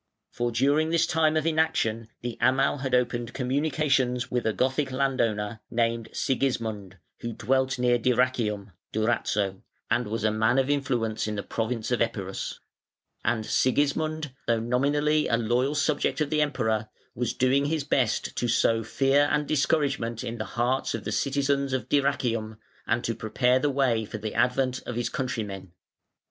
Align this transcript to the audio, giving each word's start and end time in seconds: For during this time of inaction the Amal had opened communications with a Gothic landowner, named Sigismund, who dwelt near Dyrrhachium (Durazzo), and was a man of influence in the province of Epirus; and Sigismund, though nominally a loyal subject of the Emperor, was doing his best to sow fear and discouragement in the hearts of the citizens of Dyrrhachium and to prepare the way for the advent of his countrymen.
For 0.31 0.51
during 0.51 0.89
this 0.89 1.05
time 1.05 1.37
of 1.37 1.45
inaction 1.45 2.07
the 2.21 2.35
Amal 2.41 2.79
had 2.79 2.95
opened 2.95 3.35
communications 3.35 4.31
with 4.31 4.47
a 4.47 4.51
Gothic 4.51 4.89
landowner, 4.91 5.59
named 5.69 6.09
Sigismund, 6.11 6.97
who 7.19 7.33
dwelt 7.33 7.77
near 7.77 7.99
Dyrrhachium 7.99 8.71
(Durazzo), 8.91 9.61
and 9.91 10.07
was 10.07 10.23
a 10.23 10.31
man 10.31 10.57
of 10.57 10.71
influence 10.71 11.27
in 11.27 11.35
the 11.35 11.43
province 11.43 11.91
of 11.91 12.01
Epirus; 12.01 12.59
and 13.23 13.45
Sigismund, 13.45 14.31
though 14.47 14.59
nominally 14.59 15.27
a 15.27 15.37
loyal 15.37 15.75
subject 15.75 16.19
of 16.19 16.31
the 16.31 16.41
Emperor, 16.41 16.89
was 17.13 17.35
doing 17.35 17.65
his 17.65 17.83
best 17.83 18.35
to 18.37 18.47
sow 18.47 18.83
fear 18.83 19.29
and 19.31 19.47
discouragement 19.47 20.23
in 20.23 20.39
the 20.39 20.45
hearts 20.57 20.95
of 20.95 21.03
the 21.03 21.11
citizens 21.11 21.73
of 21.73 21.87
Dyrrhachium 21.89 22.57
and 22.87 23.03
to 23.03 23.13
prepare 23.13 23.59
the 23.59 23.69
way 23.69 24.05
for 24.05 24.17
the 24.17 24.33
advent 24.33 24.81
of 24.87 24.95
his 24.95 25.09
countrymen. 25.09 25.73